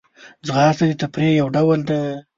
[0.45, 2.01] ځغاسته د تفریح یو ډول دی